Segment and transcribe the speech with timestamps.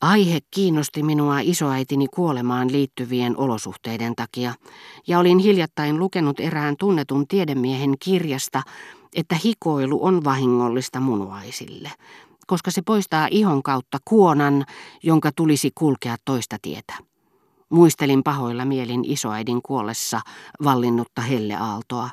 [0.00, 4.54] Aihe kiinnosti minua isoäitini kuolemaan liittyvien olosuhteiden takia,
[5.06, 8.62] ja olin hiljattain lukenut erään tunnetun tiedemiehen kirjasta,
[9.16, 11.90] että hikoilu on vahingollista munuaisille,
[12.46, 14.64] koska se poistaa ihon kautta kuonan,
[15.02, 16.94] jonka tulisi kulkea toista tietä.
[17.70, 20.20] Muistelin pahoilla mielin isoäidin kuollessa
[20.64, 22.10] vallinnutta helleaaltoa.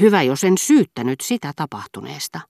[0.00, 2.40] Hyvä, jos en syyttänyt sitä tapahtuneesta.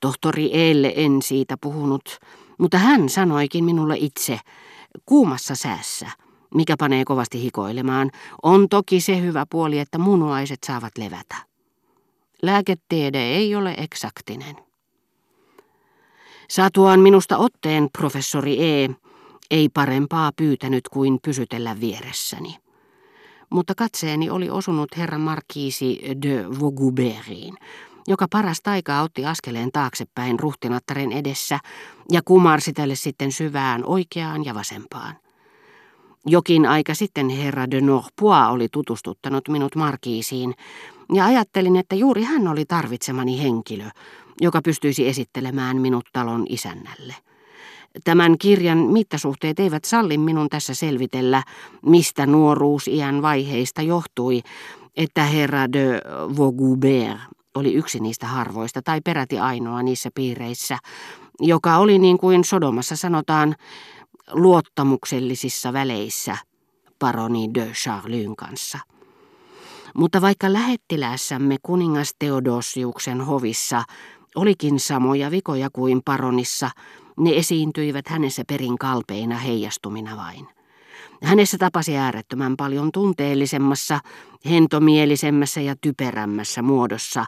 [0.00, 2.18] Tohtori Eelle en siitä puhunut,
[2.58, 4.38] mutta hän sanoikin minulle itse,
[5.06, 6.10] kuumassa säässä,
[6.54, 8.10] mikä panee kovasti hikoilemaan,
[8.42, 11.36] on toki se hyvä puoli, että munuaiset saavat levätä.
[12.42, 14.56] Lääketiede ei ole eksaktinen.
[16.48, 18.90] Satuaan minusta otteen professori E.
[19.50, 22.56] ei parempaa pyytänyt kuin pysytellä vieressäni.
[23.50, 27.54] Mutta katseeni oli osunut herra Markiisi de Vaugoubertiin,
[28.08, 31.58] joka parasta aikaa otti askeleen taaksepäin ruhtinattaren edessä
[32.12, 35.16] ja kumarsi tälle sitten syvään oikeaan ja vasempaan.
[36.26, 40.54] Jokin aika sitten herra de Norpois oli tutustuttanut minut Markiisiin,
[41.12, 43.84] ja ajattelin, että juuri hän oli tarvitsemani henkilö,
[44.40, 47.14] joka pystyisi esittelemään minut talon isännälle.
[48.04, 51.42] Tämän kirjan mittasuhteet eivät salli minun tässä selvitellä,
[51.86, 54.42] mistä nuoruusiän vaiheista johtui,
[54.96, 56.00] että herra de
[56.36, 60.78] Vaugoubert oli yksi niistä harvoista tai peräti ainoa niissä piireissä,
[61.40, 63.54] joka oli niin kuin Sodomassa sanotaan
[64.30, 66.36] luottamuksellisissa väleissä
[66.98, 68.78] paroni de Charlyn kanssa.
[69.94, 73.82] Mutta vaikka lähettilässämme kuningas Theodosiuksen hovissa
[74.34, 76.70] olikin samoja vikoja kuin paronissa,
[77.20, 80.57] ne esiintyivät hänessä perin kalpeina heijastumina vain.
[81.22, 84.00] Hänessä tapasi äärettömän paljon tunteellisemmassa,
[84.50, 87.24] hentomielisemmässä ja typerämmässä muodossa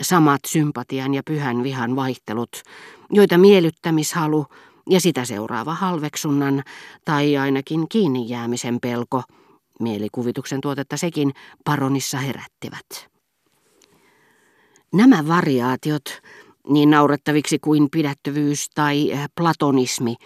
[0.00, 2.62] samat sympatian ja pyhän vihan vaihtelut,
[3.10, 4.46] joita miellyttämishalu
[4.90, 6.62] ja sitä seuraava halveksunnan
[7.04, 9.22] tai ainakin kiinni jäämisen pelko,
[9.80, 11.32] mielikuvituksen tuotetta sekin,
[11.64, 13.10] paronissa herättivät.
[14.92, 16.22] Nämä variaatiot,
[16.68, 20.16] niin naurettaviksi kuin pidättyvyys tai platonismi,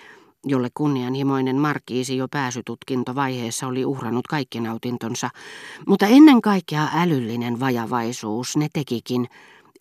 [0.44, 5.30] jolle kunnianhimoinen markiisi jo pääsytutkintovaiheessa oli uhrannut kaikki nautintonsa,
[5.86, 9.28] mutta ennen kaikkea älyllinen vajavaisuus ne tekikin,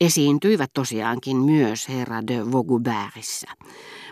[0.02, 3.52] esiintyivät tosiaankin myös herra de Vaugoubertissa.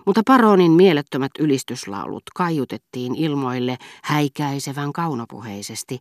[0.05, 5.99] Mutta paronin mielettömät ylistyslaulut kaiutettiin ilmoille häikäisevän kaunopuheisesti,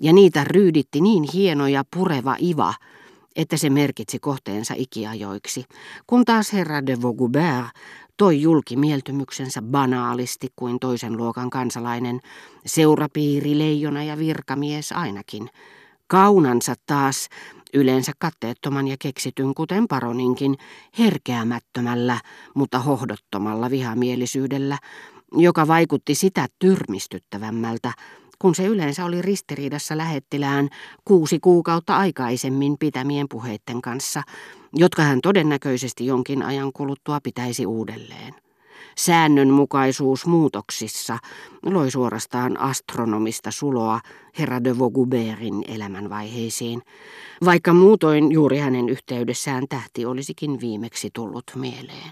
[0.00, 2.74] ja niitä ryyditti niin hieno ja pureva iva,
[3.36, 5.64] että se merkitsi kohteensa ikiajoiksi,
[6.06, 7.66] kun taas herra de Vaugoubert
[8.16, 12.20] toi julki mieltymyksensä banaalisti kuin toisen luokan kansalainen,
[12.66, 15.48] seurapiiri, leijona ja virkamies ainakin.
[16.06, 17.28] Kaunansa taas,
[17.74, 20.56] yleensä katteettoman ja keksityn kuten paroninkin,
[20.98, 22.20] herkeämättömällä,
[22.54, 24.78] mutta hohdottomalla vihamielisyydellä,
[25.32, 27.92] joka vaikutti sitä tyrmistyttävämmältä,
[28.38, 30.68] kun se yleensä oli ristiriidassa lähettilään
[31.04, 34.22] kuusi kuukautta aikaisemmin pitämien puheitten kanssa,
[34.74, 38.34] jotka hän todennäköisesti jonkin ajan kuluttua pitäisi uudelleen.
[38.96, 41.18] Säännönmukaisuus muutoksissa
[41.66, 44.00] loi suorastaan astronomista suloa
[44.38, 46.82] herra de Vaugoubertin elämänvaiheisiin,
[47.44, 52.10] vaikka muutoin juuri hänen yhteydessään tähti olisikin viimeksi tullut mieleen.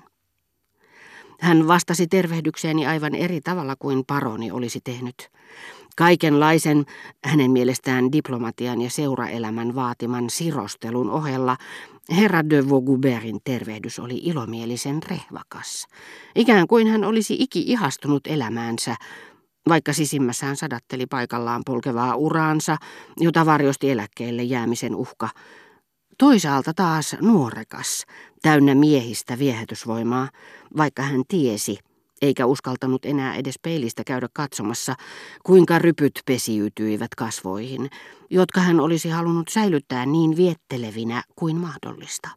[1.41, 5.31] Hän vastasi tervehdykseeni aivan eri tavalla kuin paroni olisi tehnyt.
[5.97, 6.85] Kaikenlaisen
[7.25, 11.57] hänen mielestään diplomatian ja seuraelämän vaatiman sirostelun ohella
[12.11, 15.87] herra de Vaugoubertin tervehdys oli ilomielisen rehvakas.
[16.35, 18.97] Ikään kuin hän olisi iki ihastunut elämäänsä,
[19.69, 22.77] vaikka sisimmässään sadatteli paikallaan polkevaa uraansa,
[23.17, 25.29] jota varjosti eläkkeelle jäämisen uhka.
[26.19, 28.05] Toisaalta taas nuorekas,
[28.43, 30.29] täynnä miehistä viehätysvoimaa,
[30.77, 31.79] vaikka hän tiesi–
[32.23, 34.95] eikä uskaltanut enää edes peilistä käydä katsomassa,
[35.43, 37.91] kuinka rypyt pesiytyivät kasvoihin,
[38.31, 42.29] jotka hän olisi halunnut säilyttää niin viettelevinä kuin mahdollista.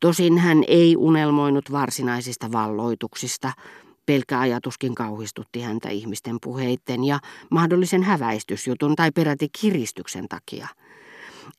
[0.00, 3.52] Tosin hän ei unelmoinut varsinaisista valloituksista,
[4.06, 7.18] pelkkä ajatuskin kauhistutti häntä ihmisten puheitten ja
[7.50, 10.68] mahdollisen häväistysjutun tai peräti kiristyksen takia–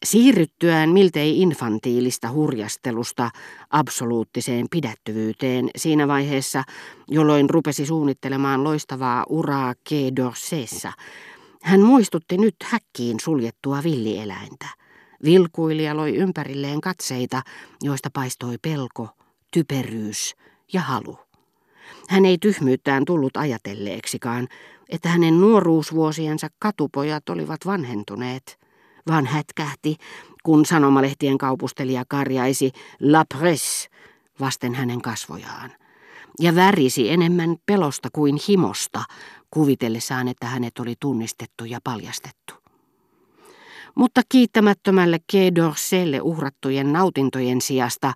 [0.06, 3.30] Siirryttyään miltei infantiilista hurjastelusta
[3.70, 6.64] absoluuttiseen pidättyvyyteen siinä vaiheessa,
[7.08, 10.12] jolloin rupesi suunnittelemaan loistavaa uraa Quai
[11.64, 14.66] hän muistutti nyt häkkiin suljettua villieläintä.
[15.24, 17.42] Vilkuili ja loi ympärilleen katseita,
[17.82, 19.10] joista paistoi pelko,
[19.54, 20.36] typeryys
[20.74, 21.20] ja halu.
[22.10, 24.48] Hän ei tyhmyyttään tullut ajatelleeksikaan,
[24.90, 28.44] että hänen nuoruusvuosiensa katupojat olivat vanhentuneet–
[29.08, 29.96] vaan hätkähti,
[30.44, 33.90] kun sanomalehtien kaupustelija karjaisi La Presse
[34.40, 35.72] vasten hänen kasvojaan.
[36.40, 39.04] ja värisi enemmän pelosta kuin himosta,
[39.52, 42.54] kuvitellessaan, että hänet oli tunnistettu ja paljastettu.
[43.96, 48.14] Mutta kiittämättömälle Quai d'Orselle uhrattujen nautintojen sijasta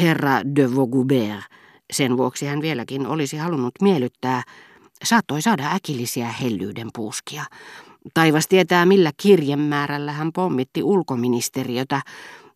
[0.00, 1.44] herra de Vaugoubert,
[1.92, 4.42] sen vuoksi hän vieläkin olisi halunnut miellyttää,
[5.04, 7.44] saattoi saada äkillisiä hellyyden puuskia.
[8.14, 12.02] Taivas tietää, millä kirjemäärällä hän pommitti ulkoministeriötä,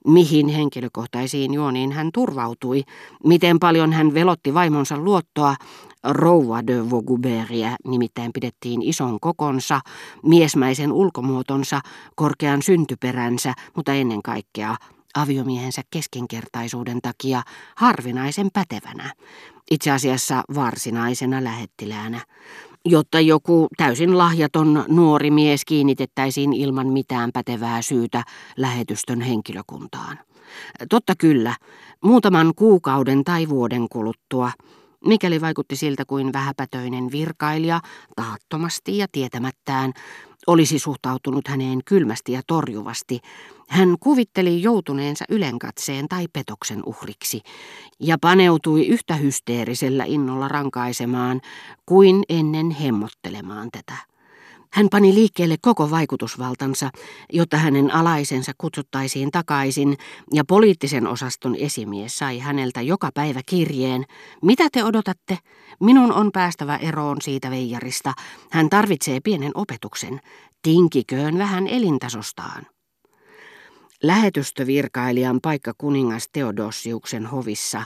[0.07, 2.83] mihin henkilökohtaisiin juoniin hän turvautui,
[3.25, 5.57] miten paljon hän velotti vaimonsa luottoa,
[6.05, 9.81] rouva de Vaugoubertia nimittäin pidettiin ison kokonsa,
[10.23, 11.81] miesmäisen ulkomuotonsa,
[12.15, 14.77] korkean syntyperänsä, mutta ennen kaikkea
[15.15, 17.43] aviomiehensä keskinkertaisuuden takia
[17.77, 19.13] harvinaisen pätevänä,
[19.71, 22.21] itse asiassa varsinaisena lähettiläänä,
[22.85, 28.25] jotta joku täysin lahjaton nuori mies kiinnitettäisiin ilman mitään pätevää syytä
[28.57, 30.19] lähetystön henkilökuntaan.
[30.89, 31.57] Totta kyllä,
[32.05, 34.51] muutaman kuukauden tai vuoden kuluttua–
[35.07, 37.81] Mikäli vaikutti siltä kuin vähäpätöinen virkailija,
[38.17, 39.93] tahattomasti ja tietämättään,
[40.47, 43.21] olisi suhtautunut häneen kylmästi ja torjuvasti,
[43.69, 47.41] hän kuvitteli joutuneensa ylenkatseen tai petoksen uhriksi
[48.01, 51.41] ja paneutui yhtä hysteerisellä innolla rankaisemaan
[51.87, 54.14] kuin ennen hemmottelemaan tätä.
[54.75, 56.91] Hän pani liikkeelle koko vaikutusvaltansa,
[57.33, 59.97] jotta hänen alaisensa kutsuttaisiin takaisin,
[60.33, 64.05] ja poliittisen osaston esimies sai häneltä joka päivä kirjeen.
[64.43, 65.39] Mitä te odotatte?
[65.81, 68.13] Minun on päästävä eroon siitä veijarista.
[68.51, 70.21] Hän tarvitsee pienen opetuksen.
[70.63, 72.67] Tinkiköön vähän elintasostaan.
[74.03, 77.85] Lähetystövirkailijan paikka kuningas Theodosiuksen hovissa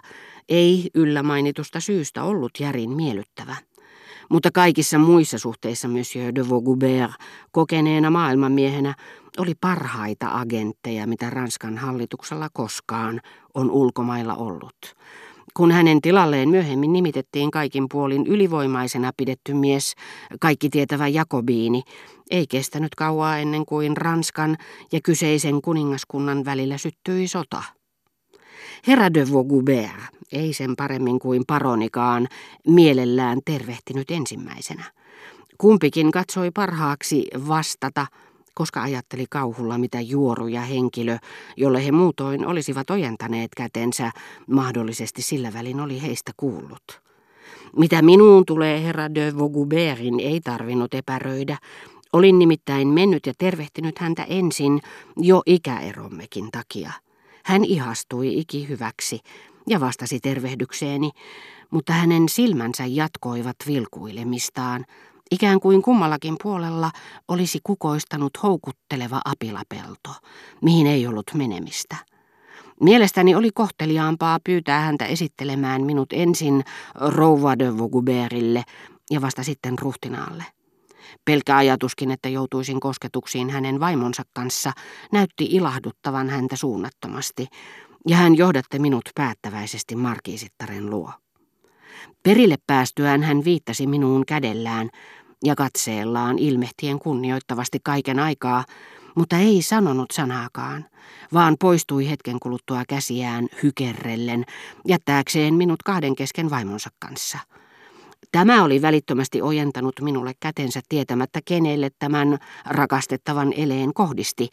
[0.48, 3.56] ei yllä mainitusta syystä ollut järin miellyttävä.
[4.28, 7.12] Mutta kaikissa muissa suhteissa Monsieur de Vaugoubert
[7.50, 8.94] kokeneena maailmanmiehenä
[9.38, 13.20] oli parhaita agentteja, mitä Ranskan hallituksella koskaan
[13.54, 14.76] on ulkomailla ollut.
[15.54, 19.94] Kun hänen tilalleen myöhemmin nimitettiin kaikin puolin ylivoimaisena pidetty mies,
[20.40, 21.82] kaikki tietävä Jakobiini,
[22.30, 24.56] ei kestänyt kauaa ennen kuin Ranskan
[24.92, 27.77] ja kyseisen kuningaskunnan välillä syttyi sota.
[28.86, 29.92] Herra de Vaugoubert,
[30.32, 32.28] ei sen paremmin kuin paronikaan,
[32.66, 34.84] mielellään tervehtinyt ensimmäisenä.
[35.58, 38.06] Kumpikin katsoi parhaaksi vastata,
[38.54, 41.18] koska ajatteli kauhulla, mitä juoruja henkilö,
[41.56, 44.10] jolle he muutoin olisivat ojentaneet kätensä,
[44.46, 47.00] mahdollisesti sillä välin oli heistä kuullut.
[47.76, 51.58] Mitä minuun tulee herra de Vaugoubertin ei tarvinnut epäröidä.
[52.12, 54.80] Olin nimittäin mennyt ja tervehtinyt häntä ensin
[55.16, 56.92] jo ikäerommekin takia.
[57.48, 59.20] Hän ihastui iki hyväksi
[59.66, 61.10] ja vastasi tervehdykseeni,
[61.70, 64.84] mutta hänen silmänsä jatkoivat vilkuilemistaan,
[65.30, 66.90] ikään kuin kummallakin puolella
[67.28, 70.10] olisi kukoistanut houkutteleva apilapelto,
[70.62, 71.96] mihin ei ollut menemistä.
[72.80, 76.64] Mielestäni oli kohteliaampaa pyytää häntä esittelemään minut ensin
[76.94, 78.62] rouva de Vaugobertille
[79.10, 80.44] ja vasta sitten ruhtinaalle.
[81.24, 84.72] Pelkä ajatuskin, että joutuisin kosketuksiin hänen vaimonsa kanssa,
[85.12, 87.46] näytti ilahduttavan häntä suunnattomasti,
[88.08, 91.12] ja hän johdatte minut päättäväisesti markiisittaren luo.
[92.22, 94.90] Perille päästyään hän viittasi minuun kädellään
[95.44, 98.64] ja katseellaan ilmehtien kunnioittavasti kaiken aikaa,
[99.14, 100.86] mutta ei sanonut sanaakaan,
[101.32, 104.44] vaan poistui hetken kuluttua käsiään hykerrellen,
[104.88, 107.38] jättääkseen minut kahden kesken vaimonsa kanssa–
[108.32, 114.48] Tämä oli välittömästi ojentanut minulle kätensä tietämättä kenelle tämän rakastettavan eleen kohdisti,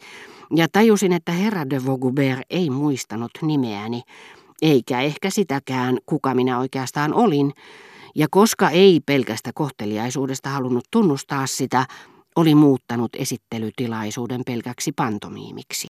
[0.56, 4.02] ja tajusin, että herra de Vaugoubert ei muistanut nimeäni,
[4.62, 7.52] eikä ehkä sitäkään, kuka minä oikeastaan olin,
[8.14, 11.86] ja koska ei pelkästä kohteliaisuudesta halunnut tunnustaa sitä,
[12.36, 15.84] oli muuttanut esittelytilaisuuden pelkäksi pantomiimiksi.